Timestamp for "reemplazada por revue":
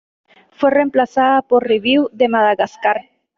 0.71-2.09